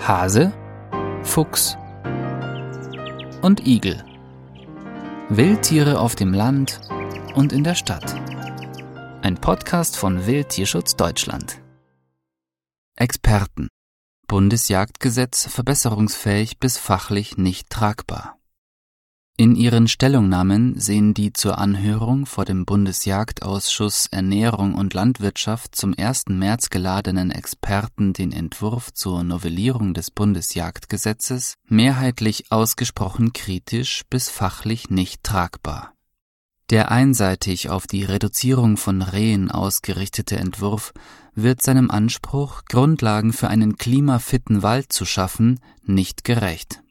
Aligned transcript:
Hase, 0.00 0.52
Fuchs 1.22 1.76
und 3.42 3.66
Igel. 3.66 4.02
Wildtiere 5.28 6.00
auf 6.00 6.16
dem 6.16 6.32
Land 6.32 6.80
und 7.34 7.52
in 7.52 7.64
der 7.64 7.74
Stadt. 7.74 8.14
Ein 9.20 9.36
Podcast 9.36 9.98
von 9.98 10.26
Wildtierschutz 10.26 10.96
Deutschland. 10.96 11.60
Experten. 12.96 13.68
Bundesjagdgesetz 14.26 15.46
verbesserungsfähig 15.46 16.58
bis 16.58 16.78
fachlich 16.78 17.36
nicht 17.36 17.68
tragbar. 17.68 18.39
In 19.40 19.56
ihren 19.56 19.88
Stellungnahmen 19.88 20.78
sehen 20.78 21.14
die 21.14 21.32
zur 21.32 21.56
Anhörung 21.56 22.26
vor 22.26 22.44
dem 22.44 22.66
Bundesjagdausschuss 22.66 24.08
Ernährung 24.10 24.74
und 24.74 24.92
Landwirtschaft 24.92 25.74
zum 25.74 25.94
1. 25.96 26.24
März 26.28 26.68
geladenen 26.68 27.30
Experten 27.30 28.12
den 28.12 28.32
Entwurf 28.32 28.92
zur 28.92 29.24
Novellierung 29.24 29.94
des 29.94 30.10
Bundesjagdgesetzes 30.10 31.54
mehrheitlich 31.66 32.52
ausgesprochen 32.52 33.32
kritisch 33.32 34.02
bis 34.10 34.28
fachlich 34.28 34.90
nicht 34.90 35.22
tragbar. 35.22 35.94
Der 36.68 36.90
einseitig 36.90 37.70
auf 37.70 37.86
die 37.86 38.04
Reduzierung 38.04 38.76
von 38.76 39.00
Rehen 39.00 39.50
ausgerichtete 39.50 40.36
Entwurf 40.36 40.92
wird 41.34 41.62
seinem 41.62 41.90
Anspruch, 41.90 42.66
Grundlagen 42.68 43.32
für 43.32 43.48
einen 43.48 43.78
klimafitten 43.78 44.62
Wald 44.62 44.92
zu 44.92 45.06
schaffen, 45.06 45.60
nicht 45.86 46.24
gerecht 46.24 46.82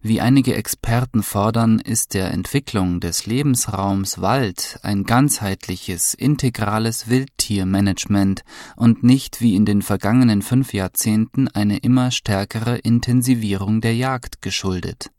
wie 0.00 0.20
einige 0.20 0.54
Experten 0.54 1.22
fordern, 1.22 1.80
ist 1.80 2.14
der 2.14 2.30
Entwicklung 2.32 3.00
des 3.00 3.26
Lebensraums 3.26 4.20
Wald 4.20 4.78
ein 4.82 5.04
ganzheitliches, 5.04 6.14
integrales 6.14 7.08
Wildtiermanagement 7.08 8.42
und 8.76 9.02
nicht 9.02 9.40
wie 9.40 9.56
in 9.56 9.64
den 9.64 9.82
vergangenen 9.82 10.42
fünf 10.42 10.72
Jahrzehnten 10.72 11.48
eine 11.48 11.78
immer 11.78 12.10
stärkere 12.10 12.78
Intensivierung 12.78 13.80
der 13.80 13.96
Jagd 13.96 14.42
geschuldet 14.42 15.10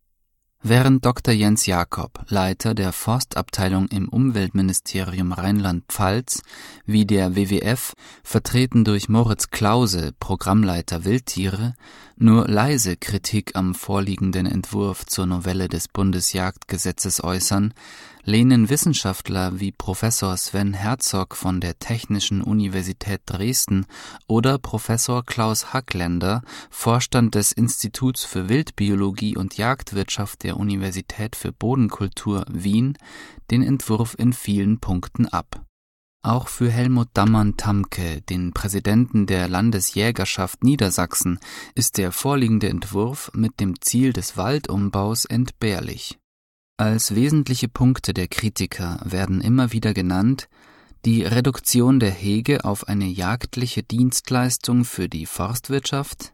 Während 0.64 1.06
Dr. 1.06 1.36
Jens 1.36 1.68
Jakob, 1.68 2.26
Leiter 2.30 2.74
der 2.74 2.92
Forstabteilung 2.92 3.88
im 3.90 4.10
Umweltministerium 4.10 5.32
Rheinland-Pfalz, 5.32 6.42
wie 6.84 7.06
der 7.06 7.36
WWF, 7.36 7.94
vertreten 8.24 8.84
durch 8.84 9.08
Moritz 9.08 9.52
Klause, 9.52 10.14
Programmleiter 10.20 11.06
Wildtiere, 11.06 11.76
nur 12.18 12.48
leise 12.48 12.98
Kritik 12.98 13.56
am 13.56 13.76
vorliegenden 13.76 14.48
Entwurf 14.48 15.06
zur 15.06 15.28
Novelle 15.28 15.68
des 15.68 15.90
Bundesjagdgesetzes 15.90 17.24
äußern, 17.24 17.76
lehnen 18.28 18.70
Wissenschaftler 18.70 19.62
wie 19.62 19.72
Professor 19.72 20.36
Sven 20.36 20.74
Herzog 20.74 21.34
von 21.34 21.62
der 21.62 21.80
Technischen 21.80 22.42
Universität 22.42 23.22
Dresden 23.26 23.86
oder 24.28 24.58
Professor 24.58 25.26
Klaus 25.26 25.72
Hackländer, 25.72 26.42
Vorstand 26.70 27.36
des 27.36 27.54
Instituts 27.54 28.26
für 28.26 28.50
Wildbiologie 28.50 29.38
und 29.38 29.56
Jagdwirtschaft 29.56 30.44
der 30.44 30.58
Universität 30.58 31.38
für 31.38 31.54
Bodenkultur 31.54 32.44
Wien, 32.50 32.98
den 33.50 33.64
Entwurf 33.64 34.14
in 34.20 34.34
vielen 34.34 34.82
Punkten 34.82 35.28
ab. 35.30 35.64
Auch 36.22 36.50
für 36.50 36.70
Helmut 36.70 37.08
Dammann-Tamke, 37.14 38.24
den 38.24 38.52
Präsidenten 38.52 39.26
der 39.26 39.48
Landesjägerschaft 39.48 40.66
Niedersachsen, 40.66 41.40
ist 41.76 41.98
der 41.98 42.12
vorliegende 42.12 42.68
Entwurf 42.68 43.32
mit 43.34 43.62
dem 43.62 43.80
Ziel 43.80 44.12
des 44.12 44.36
Waldumbaus 44.36 45.24
entbehrlich 45.24 46.20
als 46.78 47.16
wesentliche 47.16 47.68
Punkte 47.68 48.14
der 48.14 48.28
Kritiker 48.28 49.00
werden 49.04 49.42
immer 49.42 49.72
wieder 49.72 49.94
genannt 49.94 50.48
die 51.06 51.24
Reduktion 51.24 52.00
der 52.00 52.12
Hege 52.12 52.66
auf 52.66 52.88
eine 52.88 53.06
jagdliche 53.06 53.82
Dienstleistung 53.82 54.86
für 54.86 55.10
die 55.10 55.26
Forstwirtschaft, 55.26 56.34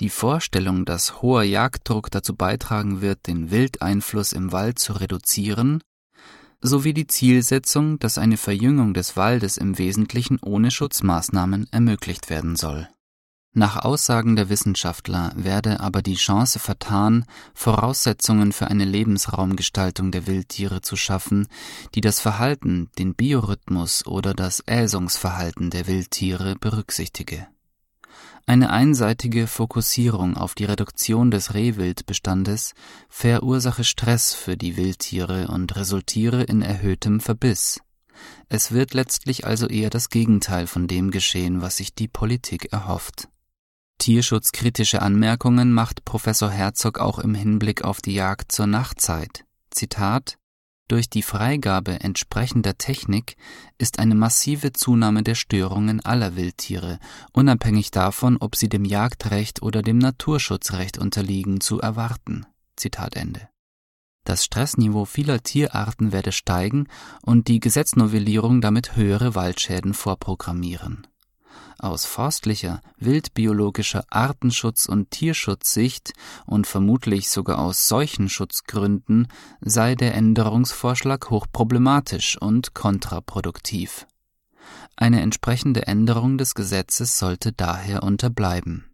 die 0.00 0.08
Vorstellung, 0.08 0.84
dass 0.84 1.22
hoher 1.22 1.42
Jagddruck 1.42 2.10
dazu 2.10 2.34
beitragen 2.34 3.02
wird, 3.02 3.26
den 3.26 3.50
Wildeinfluss 3.50 4.32
im 4.32 4.50
Wald 4.50 4.78
zu 4.78 4.94
reduzieren, 4.94 5.82
sowie 6.60 6.94
die 6.94 7.06
Zielsetzung, 7.06 7.98
dass 7.98 8.18
eine 8.18 8.36
Verjüngung 8.36 8.94
des 8.94 9.16
Waldes 9.16 9.58
im 9.58 9.78
Wesentlichen 9.78 10.38
ohne 10.40 10.70
Schutzmaßnahmen 10.70 11.68
ermöglicht 11.70 12.30
werden 12.30 12.56
soll 12.56 12.88
nach 13.54 13.76
Aussagen 13.76 14.34
der 14.34 14.48
Wissenschaftler 14.48 15.30
werde 15.36 15.80
aber 15.80 16.00
die 16.00 16.14
Chance 16.14 16.58
vertan, 16.58 17.26
Voraussetzungen 17.52 18.50
für 18.50 18.68
eine 18.68 18.86
Lebensraumgestaltung 18.86 20.10
der 20.10 20.26
Wildtiere 20.26 20.80
zu 20.80 20.96
schaffen, 20.96 21.48
die 21.94 22.00
das 22.00 22.18
Verhalten, 22.18 22.88
den 22.98 23.14
Biorhythmus 23.14 24.06
oder 24.06 24.32
das 24.32 24.60
Äsungsverhalten 24.60 25.68
der 25.68 25.86
Wildtiere 25.86 26.56
berücksichtige. 26.56 27.46
Eine 28.46 28.70
einseitige 28.70 29.46
Fokussierung 29.46 30.38
auf 30.38 30.54
die 30.54 30.64
Reduktion 30.64 31.30
des 31.30 31.52
Rehwildbestandes 31.52 32.72
verursache 33.10 33.84
Stress 33.84 34.32
für 34.32 34.56
die 34.56 34.78
Wildtiere 34.78 35.48
und 35.48 35.76
resultiere 35.76 36.42
in 36.42 36.62
erhöhtem 36.62 37.20
Verbiss. 37.20 37.80
Es 38.48 38.72
wird 38.72 38.94
letztlich 38.94 39.46
also 39.46 39.66
eher 39.66 39.90
das 39.90 40.08
Gegenteil 40.08 40.66
von 40.66 40.88
dem 40.88 41.10
geschehen, 41.10 41.60
was 41.60 41.76
sich 41.76 41.94
die 41.94 42.08
Politik 42.08 42.72
erhofft 42.72 43.28
Tierschutzkritische 44.02 45.00
Anmerkungen 45.00 45.72
macht 45.72 46.04
Professor 46.04 46.50
Herzog 46.50 46.98
auch 46.98 47.20
im 47.20 47.36
Hinblick 47.36 47.84
auf 47.84 48.00
die 48.00 48.14
Jagd 48.14 48.50
zur 48.50 48.66
Nachtzeit. 48.66 49.44
Zitat 49.70 50.38
Durch 50.88 51.08
die 51.08 51.22
Freigabe 51.22 52.00
entsprechender 52.00 52.76
Technik 52.76 53.36
ist 53.78 54.00
eine 54.00 54.16
massive 54.16 54.72
Zunahme 54.72 55.22
der 55.22 55.36
Störungen 55.36 56.00
aller 56.00 56.34
Wildtiere, 56.34 56.98
unabhängig 57.32 57.92
davon, 57.92 58.38
ob 58.38 58.56
sie 58.56 58.68
dem 58.68 58.84
Jagdrecht 58.84 59.62
oder 59.62 59.82
dem 59.82 59.98
Naturschutzrecht 59.98 60.98
unterliegen, 60.98 61.60
zu 61.60 61.78
erwarten. 61.78 62.44
Zitat 62.74 63.14
Ende. 63.14 63.50
Das 64.24 64.44
Stressniveau 64.44 65.04
vieler 65.04 65.44
Tierarten 65.44 66.10
werde 66.10 66.32
steigen 66.32 66.88
und 67.24 67.46
die 67.46 67.60
Gesetznovellierung 67.60 68.60
damit 68.62 68.96
höhere 68.96 69.36
Waldschäden 69.36 69.94
vorprogrammieren 69.94 71.06
aus 71.78 72.04
forstlicher, 72.04 72.80
wildbiologischer 72.98 74.04
Artenschutz- 74.10 74.88
und 74.88 75.10
Tierschutzsicht 75.10 76.12
und 76.46 76.66
vermutlich 76.66 77.30
sogar 77.30 77.58
aus 77.58 77.88
Seuchenschutzgründen 77.88 79.28
sei 79.60 79.94
der 79.94 80.14
Änderungsvorschlag 80.14 81.30
hochproblematisch 81.30 82.36
und 82.40 82.74
kontraproduktiv. 82.74 84.06
Eine 84.96 85.20
entsprechende 85.20 85.86
Änderung 85.86 86.38
des 86.38 86.54
Gesetzes 86.54 87.18
sollte 87.18 87.52
daher 87.52 88.02
unterbleiben. 88.02 88.92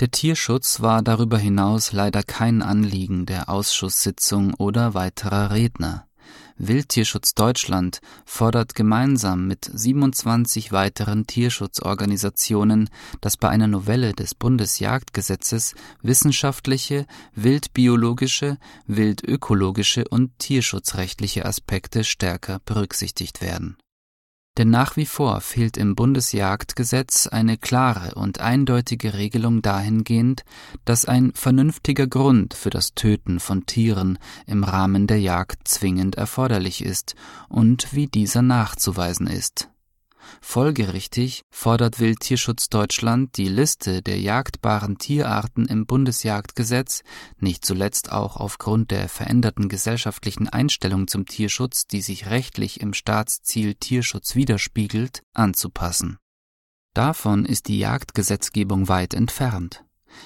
Der 0.00 0.10
Tierschutz 0.10 0.80
war 0.80 1.02
darüber 1.02 1.38
hinaus 1.38 1.92
leider 1.92 2.22
kein 2.22 2.62
Anliegen 2.62 3.26
der 3.26 3.48
Ausschusssitzung 3.48 4.54
oder 4.54 4.94
weiterer 4.94 5.52
Redner. 5.52 6.08
Wildtierschutz 6.56 7.34
Deutschland 7.34 8.00
fordert 8.24 8.74
gemeinsam 8.74 9.46
mit 9.46 9.70
27 9.72 10.72
weiteren 10.72 11.26
Tierschutzorganisationen, 11.26 12.90
dass 13.20 13.36
bei 13.36 13.48
einer 13.48 13.66
Novelle 13.66 14.12
des 14.12 14.34
Bundesjagdgesetzes 14.34 15.74
wissenschaftliche, 16.02 17.06
wildbiologische, 17.34 18.58
wildökologische 18.86 20.06
und 20.08 20.38
tierschutzrechtliche 20.38 21.44
Aspekte 21.44 22.04
stärker 22.04 22.60
berücksichtigt 22.64 23.40
werden 23.40 23.76
denn 24.56 24.70
nach 24.70 24.96
wie 24.96 25.06
vor 25.06 25.40
fehlt 25.40 25.76
im 25.76 25.94
Bundesjagdgesetz 25.94 27.26
eine 27.26 27.58
klare 27.58 28.14
und 28.14 28.40
eindeutige 28.40 29.14
Regelung 29.14 29.62
dahingehend, 29.62 30.44
dass 30.84 31.04
ein 31.06 31.32
vernünftiger 31.34 32.06
Grund 32.06 32.54
für 32.54 32.70
das 32.70 32.94
Töten 32.94 33.40
von 33.40 33.66
Tieren 33.66 34.18
im 34.46 34.64
Rahmen 34.64 35.06
der 35.06 35.20
Jagd 35.20 35.66
zwingend 35.66 36.14
erforderlich 36.14 36.84
ist 36.84 37.14
und 37.48 37.92
wie 37.92 38.06
dieser 38.06 38.42
nachzuweisen 38.42 39.26
ist 39.26 39.68
Folgerichtig 40.40 41.42
fordert 41.50 42.00
Wildtierschutz 42.00 42.68
Deutschland 42.68 43.36
die 43.36 43.48
Liste 43.48 44.02
der 44.02 44.18
jagdbaren 44.18 44.98
Tierarten 44.98 45.66
im 45.66 45.86
Bundesjagdgesetz, 45.86 47.02
nicht 47.38 47.64
zuletzt 47.64 48.12
auch 48.12 48.36
aufgrund 48.36 48.90
der 48.90 49.08
veränderten 49.08 49.68
gesellschaftlichen 49.68 50.48
Einstellung 50.48 51.08
zum 51.08 51.26
Tierschutz, 51.26 51.86
die 51.86 52.00
sich 52.00 52.30
rechtlich 52.30 52.80
im 52.80 52.94
Staatsziel 52.94 53.74
Tierschutz 53.74 54.34
widerspiegelt, 54.34 55.22
anzupassen. 55.32 56.18
Davon 56.94 57.44
ist 57.44 57.68
die 57.68 57.78
Jagdgesetzgebung 57.78 58.88
weit 58.88 59.14
entfernt 59.14 59.84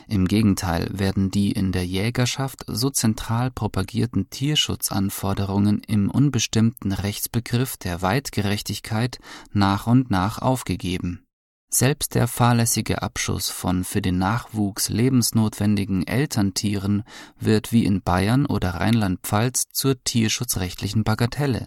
im 0.08 0.26
Gegenteil 0.26 0.88
werden 0.93 1.31
die 1.31 1.52
in 1.52 1.73
der 1.73 1.87
Jägerschaft 1.87 2.64
so 2.67 2.90
zentral 2.90 3.50
propagierten 3.50 4.31
Tierschutzanforderungen 4.31 5.82
im 5.87 6.11
unbestimmten 6.11 6.93
Rechtsbegriff 6.93 7.76
der 7.76 8.02
Weitgerechtigkeit 8.02 9.19
nach 9.52 9.87
und 9.87 10.11
nach 10.11 10.38
aufgegeben. 10.38 11.25
Selbst 11.70 12.14
der 12.14 12.29
fahrlässige 12.29 13.02
Abschuss 13.02 13.50
von 13.50 13.85
für 13.85 14.00
den 14.00 14.17
Nachwuchs 14.17 14.88
lebensnotwendigen 14.88 16.06
Elterntieren 16.06 17.05
wird 17.38 17.73
wie 17.73 17.84
in 17.84 18.00
Bayern 18.00 18.46
oder 18.46 18.70
Rheinland-Pfalz 18.70 19.64
zur 19.70 20.02
tierschutzrechtlichen 20.02 21.05
Bagatelle. 21.05 21.67